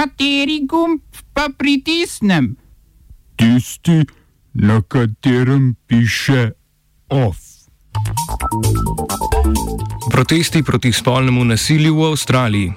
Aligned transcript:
Kateri 0.00 0.64
gumb 0.64 1.02
pa 1.36 1.50
pritisnem? 1.52 2.56
Tisti, 3.36 4.00
na 4.56 4.80
katerem 4.80 5.76
piše 5.86 6.52
OF. 7.08 7.36
Protesti 10.10 10.62
proti 10.62 10.92
spolnemu 10.92 11.44
nasilju 11.44 11.92
v 12.00 12.06
Avstraliji. 12.08 12.72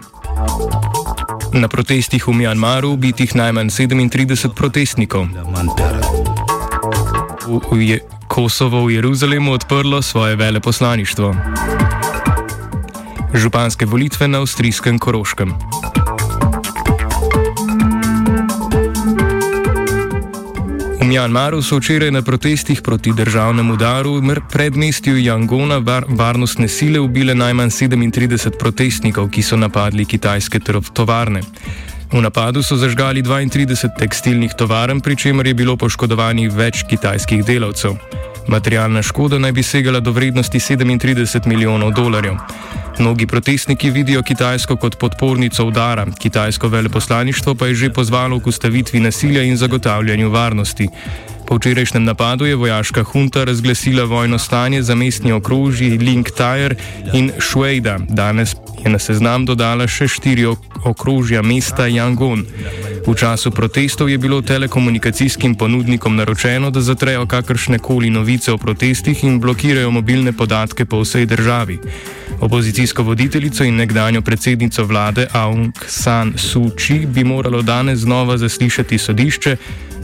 Na 1.53 1.71
protestih 1.71 2.27
v 2.27 2.33
Mjanmaru 2.43 2.91
ubitih 2.99 3.35
najmanj 3.35 3.71
37 3.71 4.51
protestnikov. 4.51 5.31
V, 7.47 7.61
v 7.71 7.79
je, 7.87 7.97
Kosovo 8.27 8.83
v 8.83 8.99
Jeruzalemu 8.99 9.55
odprlo 9.55 10.01
svoje 10.01 10.35
veleposlaništvo. 10.35 11.35
Županske 13.33 13.85
volitve 13.85 14.27
na 14.27 14.43
avstrijskem 14.43 14.99
Koroškem. 14.99 15.55
V 21.03 21.07
Mjanmaru 21.07 21.59
so 21.59 21.75
včeraj 21.83 22.11
na 22.15 22.21
protestih 22.21 22.81
proti 22.81 23.11
državnemu 23.11 23.73
udaru 23.73 24.13
v 24.23 24.39
predmestju 24.51 25.17
Jangona 25.19 25.77
var 25.77 26.05
varnostne 26.07 26.67
sile 26.67 26.99
ubile 26.99 27.35
najmanj 27.35 27.69
37 27.69 28.55
protestnikov, 28.59 29.27
ki 29.29 29.43
so 29.43 29.57
napadli 29.59 30.05
kitajske 30.05 30.59
tovarne. 30.93 31.41
V 32.11 32.21
napadu 32.23 32.63
so 32.63 32.79
zažgali 32.79 33.21
32 33.21 33.99
tekstilnih 33.99 34.55
tovarn, 34.55 35.01
pri 35.01 35.15
čemer 35.15 35.47
je 35.47 35.53
bilo 35.53 35.75
poškodovanih 35.75 36.47
več 36.55 36.85
kitajskih 36.87 37.43
delavcev. 37.43 37.99
Materialna 38.47 39.01
škoda 39.01 39.39
naj 39.39 39.51
bi 39.51 39.63
segala 39.63 39.99
do 39.99 40.11
vrednosti 40.11 40.59
37 40.59 41.47
milijonov 41.47 41.91
dolarjev. 41.91 42.33
Mnogi 42.99 43.27
protestniki 43.27 43.89
vidijo 43.89 44.23
Kitajsko 44.23 44.75
kot 44.75 44.99
podpornico 44.99 45.65
udara, 45.65 46.05
kitajsko 46.19 46.67
veleposlaništvo 46.67 47.55
pa 47.55 47.67
je 47.67 47.75
že 47.75 47.89
pozvalo 47.89 48.39
k 48.39 48.47
ustavitvi 48.47 48.99
nasilja 48.99 49.43
in 49.43 49.57
zagotavljanju 49.57 50.29
varnosti. 50.29 50.87
Po 51.47 51.55
včerajšnjem 51.55 52.03
napadu 52.03 52.45
je 52.45 52.55
vojaška 52.55 53.03
hunta 53.03 53.43
razglasila 53.43 54.03
vojno 54.03 54.39
stanje 54.39 54.81
za 54.81 54.95
mestni 54.95 55.31
okrožji 55.31 55.97
Link 55.97 56.29
Tire 56.31 56.75
in 57.13 57.31
Švejda. 57.39 57.97
Danes 58.09 58.55
je 58.85 58.91
na 58.91 58.99
seznam 58.99 59.45
dodala 59.45 59.87
še 59.87 60.07
štiri 60.07 60.45
okrožja 60.85 61.41
mesta 61.41 61.87
Yangon. 61.87 62.45
V 63.03 63.11
času 63.11 63.51
protestov 63.51 64.07
je 64.07 64.17
bilo 64.17 64.41
telekomunikacijskim 64.41 65.55
ponudnikom 65.55 66.15
naročeno, 66.15 66.71
da 66.71 66.81
zatrejo 66.81 67.25
kakršne 67.27 67.79
koli 67.79 68.09
novice 68.09 68.51
o 68.51 68.57
protestih 68.57 69.23
in 69.23 69.39
blokirajo 69.39 69.91
mobilne 69.91 70.31
podatke 70.31 70.85
po 70.85 71.01
vsej 71.03 71.25
državi. 71.25 71.79
Opozicijsko 72.39 73.03
voditeljico 73.03 73.63
in 73.63 73.75
nekdanjo 73.75 74.21
predsednico 74.21 74.85
vlade 74.85 75.27
Aung 75.33 75.75
San 75.87 76.33
Suu 76.37 76.71
Kyi 76.71 77.05
bi 77.05 77.23
moralo 77.23 77.61
danes 77.61 77.99
znova 77.99 78.37
zaslišati 78.37 78.97
sodišče, 78.97 79.57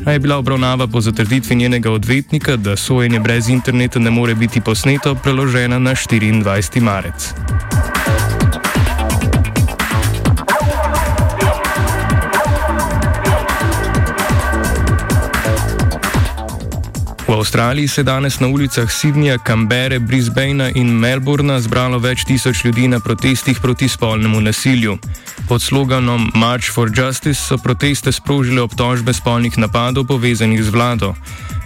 a 0.05 0.11
je 0.11 0.19
bila 0.19 0.37
obravnava 0.37 0.87
po 0.87 1.01
zatrditvi 1.01 1.55
njenega 1.55 1.91
odvetnika, 1.91 2.55
da 2.55 2.75
sojenje 2.75 3.19
brez 3.19 3.49
interneta 3.49 3.99
ne 3.99 4.11
more 4.11 4.35
biti 4.35 4.61
posneto, 4.61 5.15
preložena 5.15 5.79
na 5.79 5.95
24. 5.95 6.81
marec. 6.81 7.33
V 17.29 17.33
Avstraliji 17.33 17.87
se 17.87 18.01
je 18.01 18.03
danes 18.03 18.39
na 18.39 18.47
ulicah 18.47 18.89
Sydneyja, 18.89 19.37
Canberre, 19.47 19.99
Brisbanea 19.99 20.71
in 20.73 20.89
Melbourna 20.89 21.59
zbralo 21.61 21.99
več 22.01 22.23
tisoč 22.25 22.63
ljudi 22.65 22.87
na 22.89 22.99
protestih 22.99 23.59
proti 23.61 23.85
spolnemu 23.89 24.41
nasilju. 24.41 24.97
Pod 25.45 25.61
sloganom 25.61 26.31
March 26.33 26.73
for 26.73 26.89
Justice 26.89 27.37
so 27.37 27.57
proteste 27.57 28.11
sprožile 28.11 28.61
obtožbe 28.65 29.13
spolnih 29.13 29.57
napadov 29.61 30.07
povezanih 30.09 30.63
z 30.63 30.73
vlado. 30.73 31.13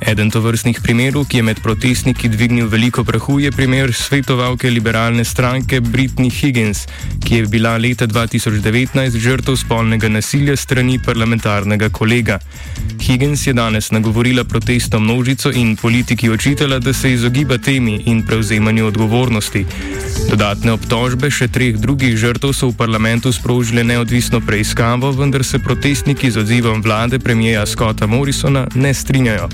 Eden 0.03 0.27
to 0.31 0.41
vrstnih 0.43 0.81
primerov, 0.83 1.29
ki 1.31 1.37
je 1.39 1.43
med 1.47 1.59
protestniki 1.63 2.27
dvignil 2.27 2.67
veliko 2.67 3.05
prahu, 3.07 3.39
je 3.39 3.51
primer 3.51 3.93
svetovalke 3.95 4.67
liberalne 4.69 5.23
stranke 5.23 5.79
Britney 5.79 6.27
Higgins, 6.27 6.83
ki 7.23 7.35
je 7.35 7.47
bila 7.47 7.77
leta 7.77 8.07
2019 8.07 9.15
žrtev 9.15 9.55
spolnega 9.55 10.09
nasilja 10.11 10.57
strani 10.59 10.99
parlamentarnega 10.99 11.87
kolega. 11.89 12.39
Higgins 12.99 13.47
je 13.47 13.53
danes 13.53 13.91
nagovorila 13.91 14.43
protestno 14.43 14.99
množico 14.99 15.52
in 15.55 15.75
politiki 15.75 16.29
očitala, 16.29 16.79
da 16.79 16.93
se 16.93 17.13
izogiba 17.13 17.57
temi 17.57 18.01
in 18.05 18.23
prevzemanju 18.25 18.85
odgovornosti. 18.85 19.65
Dodatne 20.29 20.71
obtožbe 20.71 21.31
še 21.31 21.47
treh 21.47 21.77
drugih 21.77 22.17
žrtev 22.17 22.53
so 22.53 22.69
v 22.71 22.77
parlamentu 22.77 23.31
sprožile 23.31 23.83
neodvisno 23.83 24.41
preiskavo, 24.41 25.11
vendar 25.11 25.43
se 25.43 25.59
protestniki 25.59 26.31
z 26.31 26.37
odzivom 26.37 26.81
vlade 26.81 27.19
premijeja 27.19 27.65
Scotta 27.65 28.07
Morrisona 28.07 28.67
ne 28.75 28.93
strinjajo. 28.93 29.49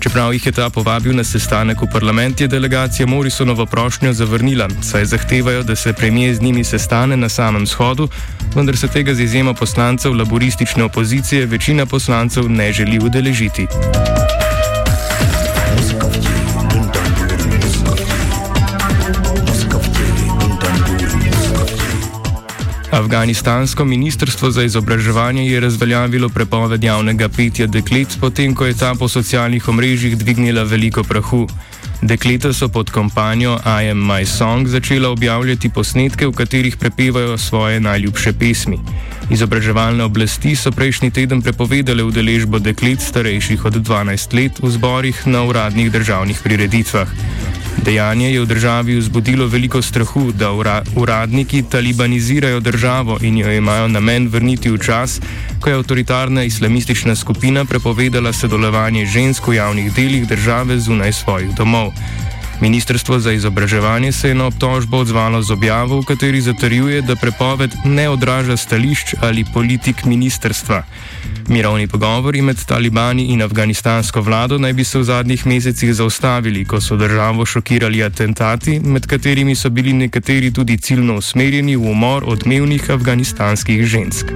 Čeprav 0.00 0.32
jih 0.32 0.46
je 0.46 0.52
ta 0.52 0.70
povabil 0.70 1.12
na 1.12 1.24
sestanek 1.24 1.82
v 1.82 1.88
parlament, 1.92 2.40
je 2.40 2.48
delegacija 2.48 3.06
Morrisonovo 3.06 3.66
prošnjo 3.66 4.12
zavrnila, 4.12 4.68
saj 4.82 5.04
zahtevajo, 5.04 5.62
da 5.62 5.76
se 5.76 5.92
premije 5.92 6.34
z 6.34 6.42
njimi 6.42 6.64
sestane 6.64 7.16
na 7.16 7.28
samem 7.28 7.66
shodu, 7.66 8.08
vendar 8.56 8.76
se 8.76 8.88
tega 8.88 9.14
z 9.14 9.20
izjemo 9.20 9.54
poslancev 9.54 10.16
laboristične 10.16 10.84
opozicije 10.84 11.46
večina 11.46 11.86
poslancev 11.86 12.48
ne 12.48 12.72
želi 12.72 12.98
udeležiti. 12.98 13.66
Afganistansko 23.00 23.84
ministrstvo 23.84 24.50
za 24.50 24.62
izobraževanje 24.62 25.46
je 25.46 25.60
razveljavilo 25.60 26.28
prepoved 26.28 26.84
javnega 26.84 27.28
petja 27.28 27.66
deklet, 27.66 28.16
potem 28.20 28.54
ko 28.54 28.66
je 28.66 28.74
ta 28.76 28.94
po 28.94 29.08
socialnih 29.08 29.68
omrežjih 29.68 30.18
dvignila 30.18 30.62
veliko 30.62 31.02
prahu. 31.02 31.46
Dekleta 32.02 32.52
so 32.52 32.68
pod 32.68 32.90
kampanjo 32.90 33.58
I 33.64 33.90
Am 33.90 34.04
My 34.04 34.26
Song 34.26 34.68
začela 34.68 35.08
objavljati 35.08 35.68
posnetke, 35.68 36.26
v 36.26 36.32
katerih 36.32 36.76
prepevajo 36.76 37.38
svoje 37.38 37.80
najljubše 37.80 38.32
pesmi. 38.32 38.78
Izobraževalne 39.30 40.04
oblasti 40.04 40.56
so 40.56 40.70
prejšnji 40.70 41.10
teden 41.10 41.42
prepovedale 41.42 42.04
udeležbo 42.04 42.58
deklet 42.58 43.00
starejših 43.00 43.64
od 43.64 43.80
12 43.80 44.34
let 44.34 44.60
v 44.60 44.70
zborih 44.70 45.26
na 45.26 45.44
uradnih 45.44 45.92
državnih 45.92 46.40
prireditvah. 46.44 47.08
Dejanje 47.80 48.32
je 48.32 48.40
v 48.40 48.46
državi 48.46 48.96
vzbudilo 49.00 49.46
veliko 49.48 49.82
strahu, 49.82 50.32
da 50.32 50.52
ura, 50.52 50.82
uradniki 50.96 51.62
talibanizirajo 51.62 52.60
državo 52.60 53.18
in 53.22 53.38
jo 53.38 53.52
imajo 53.52 53.88
namen 53.88 54.28
vrniti 54.28 54.70
v 54.70 54.78
čas, 54.78 55.20
ko 55.60 55.70
je 55.70 55.76
avtoritarna 55.76 56.44
islamistična 56.44 57.16
skupina 57.16 57.64
prepovedala 57.64 58.32
sodelovanje 58.32 59.06
žensk 59.06 59.48
v 59.48 59.54
javnih 59.54 59.92
delih 59.94 60.28
države 60.28 60.78
zunaj 60.78 61.12
svojih 61.12 61.54
domov. 61.56 61.92
Ministrstvo 62.60 63.18
za 63.18 63.32
izobraževanje 63.32 64.12
se 64.12 64.28
je 64.28 64.34
na 64.34 64.46
obtožbo 64.46 64.98
odzvalo 64.98 65.42
z 65.42 65.50
objavo, 65.50 66.00
v 66.00 66.04
kateri 66.04 66.40
zatrjuje, 66.40 67.02
da 67.02 67.16
prepoved 67.16 67.70
ne 67.84 68.08
odraža 68.08 68.56
stališč 68.56 69.14
ali 69.20 69.44
politik 69.54 70.04
ministrstva. 70.04 70.82
Mirovni 71.48 71.86
pogovori 71.86 72.42
med 72.42 72.64
talibani 72.64 73.24
in 73.32 73.42
afganistansko 73.42 74.20
vlado 74.20 74.58
naj 74.58 74.72
bi 74.72 74.84
se 74.84 74.98
v 74.98 75.04
zadnjih 75.04 75.46
mesecih 75.46 75.94
zaustavili, 75.94 76.64
ko 76.64 76.80
so 76.80 76.96
državo 76.96 77.46
šokirali 77.46 78.04
atentati, 78.04 78.80
med 78.80 79.06
katerimi 79.06 79.54
so 79.54 79.70
bili 79.70 79.92
nekateri 79.92 80.52
tudi 80.52 80.76
ciljno 80.76 81.16
usmerjeni 81.16 81.76
v 81.76 81.90
umor 81.90 82.24
odmevnih 82.26 82.90
afganistanskih 82.90 83.86
žensk. 83.86 84.26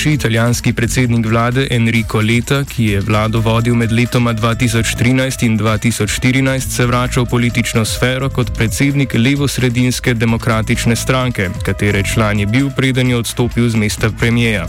Bivši 0.00 0.14
italijanski 0.14 0.72
predsednik 0.72 1.26
vlade 1.26 1.66
Enrico 1.70 2.20
Leta, 2.20 2.62
ki 2.64 2.84
je 2.84 3.00
vlado 3.00 3.40
vodil 3.40 3.74
med 3.76 3.92
letoma 3.92 4.32
2013 4.32 5.44
in 5.44 5.58
2014, 5.58 6.70
se 6.76 6.86
vrača 6.86 7.20
v 7.20 7.28
politično 7.28 7.84
sfero 7.84 8.30
kot 8.30 8.54
predsednik 8.56 9.14
levo-sredinske 9.14 10.14
demokratične 10.14 10.96
stranke, 10.96 11.50
katere 11.62 12.02
član 12.14 12.40
je 12.40 12.46
bil, 12.46 12.70
preden 12.76 13.10
je 13.10 13.16
odstopil 13.16 13.68
z 13.68 13.76
mesta 13.76 14.10
premijeja 14.10 14.66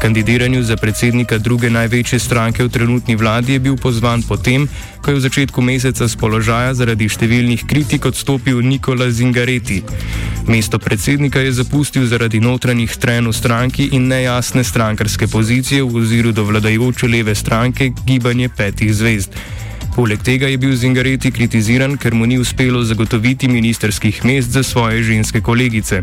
kandidiranju 0.00 0.62
za 0.62 0.76
predsednika 0.76 1.38
druge 1.38 1.70
največje 1.70 2.18
stranke 2.18 2.64
v 2.64 2.72
trenutni 2.72 3.16
vladi 3.16 3.52
je 3.52 3.60
bil 3.60 3.76
pozvan 3.76 4.22
potem, 4.24 4.64
ko 5.04 5.10
je 5.10 5.16
v 5.16 5.20
začetku 5.20 5.60
meseca 5.60 6.08
z 6.08 6.16
položaja 6.16 6.72
zaradi 6.74 7.04
številnih 7.04 7.68
kritik 7.68 8.08
odstopil 8.08 8.64
Nikola 8.64 9.10
Zingareti. 9.12 9.84
Mesto 10.48 10.80
predsednika 10.80 11.44
je 11.44 11.52
zapustil 11.52 12.08
zaradi 12.08 12.40
notranjih 12.40 12.96
tren 12.96 13.28
v 13.28 13.36
stranki 13.36 13.92
in 13.92 14.08
nejasne 14.08 14.64
strankarske 14.64 15.28
pozicije 15.28 15.84
v 15.84 15.92
oziru 16.00 16.32
do 16.32 16.48
vladajoče 16.48 17.04
leve 17.04 17.36
stranke 17.36 17.92
Gibanje 18.08 18.48
petih 18.48 18.96
zvezd. 18.96 19.36
Poleg 20.00 20.22
tega 20.24 20.48
je 20.48 20.56
bil 20.56 20.72
Zingareti 20.72 21.28
kritiziran, 21.28 21.98
ker 22.00 22.14
mu 22.16 22.24
ni 22.24 22.38
uspelo 22.40 22.80
zagotoviti 22.80 23.48
ministerskih 23.52 24.22
mest 24.24 24.48
za 24.48 24.62
svoje 24.62 25.02
ženske 25.02 25.42
kolegice. 25.44 26.00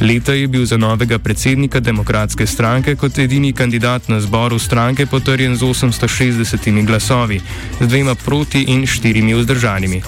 Leta 0.00 0.32
je 0.32 0.48
bil 0.48 0.64
za 0.64 0.76
novega 0.80 1.18
predsednika 1.18 1.80
demokratske 1.80 2.46
stranke 2.46 2.96
kot 2.96 3.18
edini 3.18 3.52
kandidat 3.52 4.08
na 4.08 4.20
zboru 4.20 4.58
stranke 4.58 5.06
potrjen 5.06 5.56
z 5.56 5.68
860 5.68 6.86
glasovi, 6.86 7.40
z 7.80 7.86
dvema 7.86 8.14
proti 8.14 8.64
in 8.72 8.86
štirimi 8.86 9.34
vzdržanimi. 9.34 10.02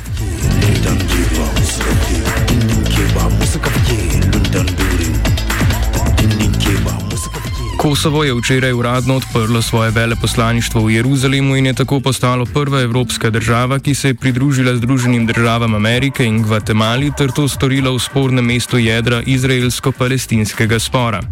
Kosovo 7.88 8.24
je 8.24 8.34
včeraj 8.34 8.72
uradno 8.72 9.16
odprlo 9.16 9.62
svoje 9.62 9.90
veleposlaništvo 9.90 10.84
v 10.84 10.90
Jeruzalemu 10.90 11.56
in 11.56 11.66
je 11.66 11.74
tako 11.74 12.00
postalo 12.00 12.44
prva 12.46 12.80
evropska 12.80 13.30
država, 13.30 13.78
ki 13.78 13.94
se 13.94 14.08
je 14.08 14.14
pridružila 14.14 14.76
Združenim 14.76 15.26
državam 15.26 15.74
Amerike 15.74 16.24
in 16.24 16.42
Gvatemali 16.42 17.12
ter 17.16 17.32
to 17.32 17.48
storila 17.48 17.90
v 17.90 17.98
spornem 17.98 18.44
mestu 18.44 18.78
jedra 18.78 19.22
izraelsko-palestinskega 19.22 20.78
spora. 20.78 21.22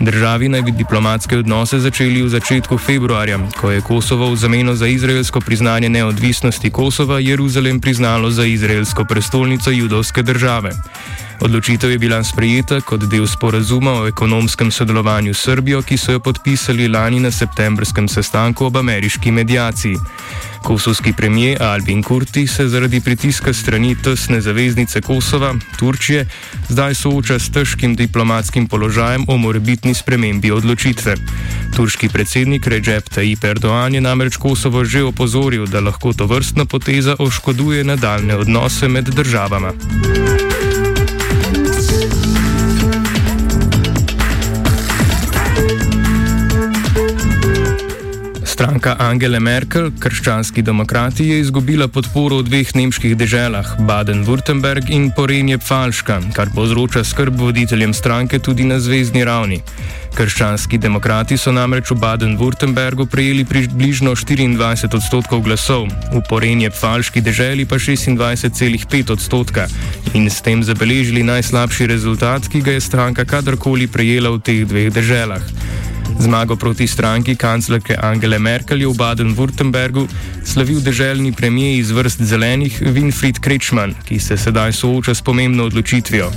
Državi 0.00 0.48
naj 0.48 0.62
bi 0.62 0.70
diplomatske 0.70 1.38
odnose 1.38 1.80
začeli 1.80 2.22
v 2.22 2.28
začetku 2.28 2.78
februarja, 2.78 3.38
ko 3.60 3.70
je 3.70 3.80
Kosovo 3.80 4.30
v 4.30 4.36
zameno 4.36 4.74
za 4.74 4.86
izraelsko 4.86 5.40
priznanje 5.40 5.88
neodvisnosti 5.88 6.70
Kosova 6.70 7.18
Jeruzalem 7.18 7.80
priznalo 7.80 8.30
za 8.30 8.44
izraelsko 8.44 9.04
prestolnico 9.04 9.70
judovske 9.70 10.22
države. 10.22 10.70
Odločitev 11.40 11.90
je 11.90 11.98
bila 11.98 12.24
sprejeta 12.24 12.80
kot 12.80 13.04
del 13.10 13.26
sporazuma 13.26 13.92
o 13.92 14.06
ekonomskem 14.08 14.70
sodelovanju 14.70 15.34
s 15.34 15.42
Srbijo, 15.44 15.82
ki 15.82 15.96
so 15.96 16.12
jo 16.12 16.20
podpisali 16.20 16.88
lani 16.88 17.20
na 17.20 17.30
septembrskem 17.30 18.08
sestanku 18.08 18.66
ob 18.66 18.76
ameriški 18.76 19.30
medijaciji. 19.30 19.96
Kosovski 20.66 21.12
premijer 21.12 21.62
Albin 21.62 22.02
Kurti 22.02 22.46
se 22.46 22.68
zaradi 22.68 23.00
pritiska 23.00 23.52
strani 23.52 23.96
tesne 24.02 24.40
zaveznice 24.40 25.00
Kosova, 25.00 25.54
Turčije, 25.78 26.26
zdaj 26.68 26.94
sooča 26.94 27.38
s 27.38 27.52
težkim 27.52 27.94
diplomatskim 27.96 28.66
položajem 28.66 29.24
o 29.28 29.36
morebitni 29.36 29.94
spremembi 29.94 30.50
odločitve. 30.50 31.14
Turški 31.76 32.08
predsednik 32.08 32.66
Recep 32.66 33.10
Tayyip 33.14 33.44
Erdoğan 33.44 33.94
je 33.94 34.00
namreč 34.00 34.36
Kosovo 34.36 34.84
že 34.84 35.04
opozoril, 35.04 35.66
da 35.66 35.80
lahko 35.80 36.12
to 36.12 36.26
vrstna 36.26 36.64
poteza 36.64 37.16
oškoduje 37.18 37.84
nadaljne 37.84 38.36
odnose 38.36 38.88
med 38.88 39.04
državama. 39.04 39.72
Stranka 48.56 48.94
Angele 48.98 49.36
Merkel, 49.36 49.90
krščanski 50.00 50.62
demokrati, 50.64 51.26
je 51.28 51.42
izgubila 51.42 51.90
podporo 51.92 52.38
v 52.40 52.46
dveh 52.46 52.70
nemških 52.72 53.12
deželah, 53.20 53.74
Baden-Württemberg 53.84 54.88
in 54.88 55.10
Porenje-Pfalška, 55.12 56.32
kar 56.32 56.48
povzroča 56.54 57.02
skrb 57.04 57.36
voditeljem 57.36 57.92
stranke 57.92 58.40
tudi 58.40 58.64
na 58.64 58.78
zvezdni 58.80 59.26
ravni. 59.28 59.60
Krščanski 60.16 60.80
demokrati 60.80 61.36
so 61.36 61.52
namreč 61.52 61.92
v 61.92 62.00
Baden-Württembergu 62.00 63.04
prejeli 63.12 63.44
približno 63.44 64.16
24 64.16 64.88
odstotkov 64.88 65.44
glasov, 65.44 65.92
v 66.16 66.24
Porenje-Pfalški 66.24 67.20
deželi 67.20 67.68
pa 67.68 67.76
26,5 67.76 69.12
odstotka 69.12 69.68
in 70.16 70.32
s 70.32 70.40
tem 70.40 70.64
zabeležili 70.64 71.20
najslabši 71.28 71.92
rezultat, 71.92 72.48
ki 72.48 72.64
ga 72.64 72.80
je 72.80 72.88
stranka 72.88 73.28
kadarkoli 73.28 73.84
prejela 73.84 74.32
v 74.32 74.40
teh 74.40 74.64
dveh 74.64 74.88
deželah. 74.88 75.44
Zmago 76.18 76.56
proti 76.56 76.86
stranki 76.86 77.36
kanclerke 77.36 77.96
Angele 78.02 78.38
Merkel 78.38 78.80
je 78.80 78.86
v 78.86 78.96
Baden-Württembergu 78.96 80.06
slavil 80.44 80.80
deželni 80.80 81.32
premijer 81.32 81.78
iz 81.80 81.90
vrst 81.90 82.22
zelenih 82.22 82.82
Winfried 82.82 83.40
Kretschmann, 83.40 83.94
ki 84.04 84.18
se 84.18 84.36
sedaj 84.36 84.72
sooča 84.72 85.14
s 85.14 85.22
pomembno 85.22 85.64
odločitvijo. 85.64 86.30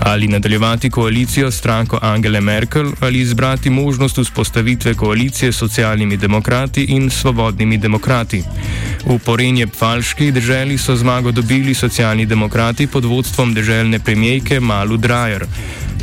Ali 0.00 0.28
nadaljevati 0.28 0.90
koalicijo 0.90 1.50
s 1.50 1.58
stranko 1.58 1.98
Angele 2.02 2.40
Merkel 2.40 2.92
ali 3.00 3.20
izbrati 3.20 3.70
možnost 3.70 4.18
vzpostavitve 4.18 4.94
koalicije 4.94 5.52
s 5.52 5.56
socialnimi 5.56 6.16
demokrati 6.16 6.84
in 6.84 7.10
svobodnimi 7.10 7.78
demokrati. 7.78 8.42
V 9.06 9.18
Porenje 9.18 9.66
Pfalški 9.66 10.30
deželi 10.32 10.78
so 10.78 10.96
zmago 10.96 11.32
dobili 11.32 11.74
socialni 11.74 12.26
demokrati 12.26 12.86
pod 12.86 13.04
vodstvom 13.04 13.54
deželne 13.54 13.98
premijejke 13.98 14.60
Malu 14.60 14.96
Drajer. 14.96 15.46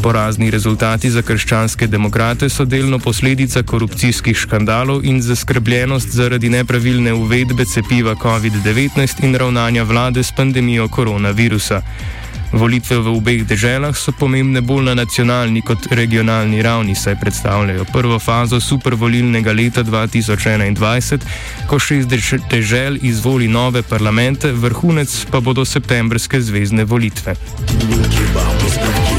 Porazni 0.03 0.49
rezultati 0.51 1.09
za 1.11 1.21
krščanske 1.21 1.87
demokrate 1.87 2.49
so 2.49 2.65
delno 2.65 2.99
posledica 2.99 3.61
korupcijskih 3.63 4.37
škandalov 4.37 5.05
in 5.05 5.21
zaskrbljenost 5.21 6.09
zaradi 6.09 6.49
nepravilne 6.49 7.13
uvedbe 7.13 7.65
cepiva 7.65 8.15
COVID-19 8.15 9.23
in 9.23 9.35
ravnanja 9.35 9.83
vlade 9.83 10.23
s 10.23 10.31
pandemijo 10.37 10.87
koronavirusa. 10.87 11.81
Volitve 12.51 12.97
v 12.97 13.13
obeh 13.13 13.45
deželah 13.47 13.95
so 13.95 14.11
pomembne 14.11 14.61
bolj 14.61 14.89
na 14.89 14.95
nacionalni 14.95 15.61
kot 15.61 15.85
regionalni 15.91 16.61
ravni, 16.61 16.95
saj 16.95 17.15
predstavljajo 17.21 17.85
prvo 17.93 18.19
fazo 18.19 18.59
supervolilnega 18.59 19.53
leta 19.53 19.83
2021, 19.83 21.21
ko 21.67 21.79
šest 21.79 22.09
dežel 22.49 22.97
izvoli 23.01 23.47
nove 23.47 23.83
parlamente, 23.83 24.51
vrhunec 24.51 25.25
pa 25.31 25.39
bodo 25.39 25.65
septembrske 25.65 26.41
zvezdne 26.41 26.83
volitve. 26.83 27.35
Hvala. 28.33 29.10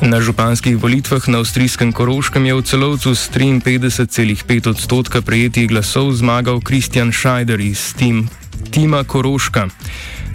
Na 0.00 0.16
županskih 0.20 0.80
volitvah 0.80 1.28
na 1.28 1.38
avstrijskem 1.44 1.92
Koroškem 1.92 2.46
je 2.46 2.54
v 2.54 2.62
celovcu 2.64 3.12
s 3.14 3.28
53,5 3.28 4.72
odstotka 4.72 5.20
prejetih 5.20 5.68
glasov 5.68 6.16
zmagal 6.16 6.64
Kristjan 6.64 7.12
Šajder 7.12 7.60
iz 7.60 7.92
tim, 7.92 8.24
tima 8.72 9.04
Koroška. 9.04 9.68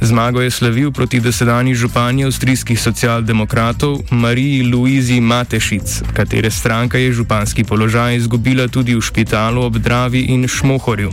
Zmago 0.02 0.42
je 0.42 0.52
slavil 0.52 0.92
proti 0.92 1.20
dosedanji 1.20 1.74
županji 1.74 2.30
avstrijskih 2.30 2.78
socialdemokratov 2.78 4.06
Mariji 4.14 4.70
Luizi 4.70 5.18
Matešic, 5.22 6.14
katere 6.14 6.52
stranka 6.52 6.98
je 6.98 7.12
županski 7.12 7.64
položaj 7.64 8.16
izgubila 8.16 8.68
tudi 8.68 8.96
v 8.96 9.02
špitalu 9.02 9.66
ob 9.66 9.82
Dravi 9.82 10.30
in 10.30 10.48
Šmohorju. 10.48 11.10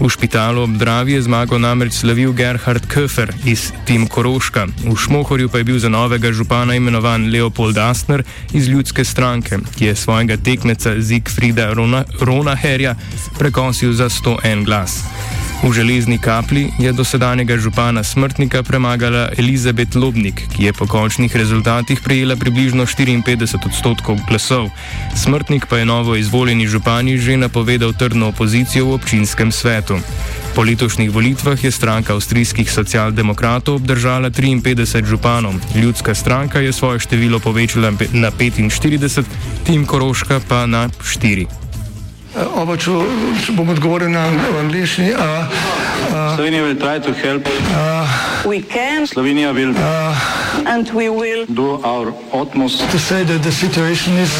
V 0.00 0.08
špitalu 0.08 0.62
ob 0.64 0.80
Dravi 0.80 1.12
je 1.12 1.22
zmago 1.22 1.58
namreč 1.60 2.00
slavil 2.00 2.32
Gerhard 2.32 2.88
Köfer 2.88 3.28
iz 3.44 3.68
Tim 3.84 4.08
Koroška, 4.08 4.64
v 4.84 4.96
Šmohorju 4.96 5.52
pa 5.52 5.60
je 5.60 5.64
bil 5.64 5.78
za 5.78 5.92
novega 5.92 6.32
župana 6.32 6.74
imenovan 6.74 7.28
Leopold 7.28 7.76
Astner 7.76 8.24
iz 8.52 8.68
ljudske 8.68 9.04
stranke, 9.04 9.60
ki 9.76 9.92
je 9.92 9.96
svojega 9.96 10.40
tekmeca 10.40 10.96
Zigfrida 10.96 11.68
Ronaherja 12.20 12.96
prekosil 13.38 13.92
za 13.92 14.08
101 14.08 14.64
glas. 14.64 15.04
V 15.60 15.76
železni 15.76 16.16
kapli 16.16 16.72
je 16.80 16.88
dosedanjega 16.92 17.60
župana 17.60 18.00
smrtnika 18.00 18.62
premagala 18.62 19.28
Elizabet 19.36 19.92
Lobnik, 19.94 20.40
ki 20.56 20.64
je 20.64 20.72
po 20.72 20.86
končnih 20.88 21.36
rezultatih 21.36 22.00
prejela 22.00 22.32
približno 22.36 22.88
54 22.88 23.60
odstotkov 23.68 24.16
glasov. 24.24 24.72
Smrtnik 25.12 25.68
pa 25.68 25.78
je 25.78 25.84
novo 25.84 26.16
izvoljeni 26.16 26.64
župani 26.64 27.18
že 27.20 27.36
napovedal 27.36 27.92
trdno 27.92 28.32
opozicijo 28.32 28.88
v 28.88 28.96
občinskem 28.96 29.52
svetu. 29.52 30.00
Po 30.56 30.64
letošnjih 30.64 31.12
volitvah 31.12 31.64
je 31.64 31.70
stranka 31.70 32.16
avstrijskih 32.16 32.72
socialdemokratov 32.72 33.84
obdržala 33.84 34.30
53 34.32 35.04
županov, 35.04 35.60
ljudska 35.76 36.14
stranka 36.14 36.64
je 36.64 36.72
svoje 36.72 37.04
število 37.04 37.38
povečala 37.38 37.92
na 38.12 38.30
45, 38.32 39.24
Tim 39.68 39.84
Koroška 39.86 40.40
pa 40.48 40.66
na 40.66 40.88
4. 40.88 41.59
Oba, 42.36 42.76
če, 42.78 42.92
če 43.42 43.52
bom 43.56 43.68
odgovoril 43.72 44.12
na 44.14 44.28
angliški. 44.60 45.10
Slovenija 46.10 46.62
will 46.62 46.78
try 46.78 46.98
to 46.98 47.12
help. 47.12 47.46
Uh, 47.74 48.06
we 48.46 48.62
can. 48.62 49.06
Slovenija 49.06 49.52
will. 49.52 49.74
Uh, 49.76 50.14
and 50.66 50.88
we 50.94 51.08
will. 51.10 51.44
Do 51.46 51.82
our 51.82 52.14
utmost. 52.32 52.80
To 52.90 52.98
say 52.98 53.24
that 53.24 53.42
the 53.42 53.50
situation 53.50 54.16
is. 54.16 54.30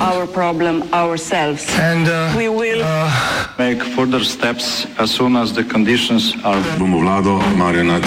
Our 0.00 0.26
problem 0.26 0.82
ourselves. 0.92 1.66
And 1.78 2.08
uh, 2.08 2.32
we 2.36 2.48
will. 2.48 2.82
Uh, 2.82 3.10
make 3.58 3.82
further 3.82 4.22
steps 4.24 4.86
as 4.98 5.10
soon 5.10 5.36
as 5.36 5.52
the 5.52 5.64
conditions 5.64 6.34
are. 6.44 6.62
Bomo 6.78 7.02
vlado 7.02 7.42
Marjana 7.58 8.00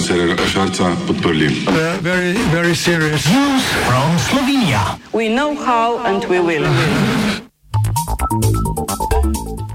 Cererera 0.00 0.46
Šarca 0.48 0.96
podprli. 1.06 1.68
Uh, 1.68 1.98
very, 2.00 2.32
very 2.50 2.74
serious. 2.74 3.28
News 3.28 3.64
from 3.86 4.16
Slovenia. 4.18 4.98
We 5.12 5.28
know 5.28 5.54
how 5.54 5.98
and 6.08 6.24
we 6.24 6.40
will. 6.40 6.66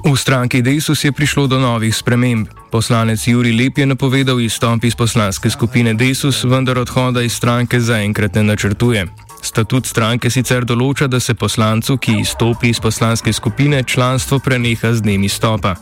V 0.07 0.15
stranki 0.15 0.61
Desus 0.61 1.03
je 1.03 1.11
prišlo 1.11 1.47
do 1.47 1.59
novih 1.59 1.95
sprememb. 1.95 2.47
Poslanec 2.71 3.27
Juri 3.27 3.51
Lep 3.51 3.77
je 3.77 3.85
napovedal 3.85 4.41
izstop 4.41 4.83
iz 4.83 4.95
poslanske 4.95 5.49
skupine 5.49 5.93
Desus, 5.93 6.43
vendar 6.43 6.77
odhoda 6.79 7.21
iz 7.21 7.33
stranke 7.33 7.79
zaenkrat 7.79 8.35
ne 8.35 8.43
načrtuje. 8.43 9.26
Statut 9.47 9.87
stranke 9.87 10.27
sicer 10.27 10.65
določa, 10.67 11.07
da 11.07 11.21
se 11.23 11.31
poslancu, 11.37 11.95
ki 12.03 12.17
izstopi 12.19 12.73
iz 12.73 12.81
poslanske 12.83 13.31
skupine, 13.33 13.79
članstvo 13.87 14.41
preneha 14.43 14.91
z 14.91 15.05
dnem 15.05 15.23
izstopa. 15.23 15.77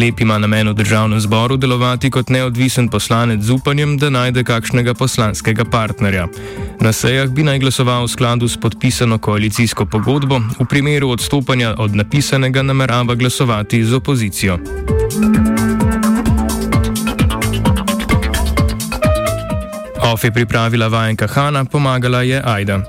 Lep 0.00 0.22
ima 0.24 0.38
namen 0.40 0.70
v 0.70 0.78
državnem 0.78 1.20
zboru 1.20 1.58
delovati 1.60 2.08
kot 2.10 2.32
neodvisen 2.32 2.88
poslanec 2.88 3.42
z 3.44 3.52
upanjem, 3.52 3.98
da 4.00 4.08
najde 4.08 4.46
kakšnega 4.48 4.94
poslanskega 4.96 5.66
partnerja. 5.68 6.24
Na 6.80 6.94
sejah 6.96 7.28
bi 7.28 7.44
naj 7.44 7.60
glasoval 7.60 8.08
v 8.08 8.14
skladu 8.14 8.48
s 8.48 8.56
podpisano 8.56 9.20
koalicijsko 9.20 9.84
pogodbo, 9.84 10.40
v 10.56 10.64
primeru 10.64 11.12
odstopanja 11.12 11.74
od 11.84 11.92
napisanega 11.92 12.64
namerava 12.64 13.14
glasovati 13.14 13.84
z 13.84 14.00
opozicijo. 14.00 14.56
OF 20.12 20.24
je 20.24 20.32
pripravila 20.32 20.88
vajenka 20.88 21.28
Hanna, 21.28 21.64
pomagala 21.64 22.22
je 22.22 22.42
Aida. 22.44 22.82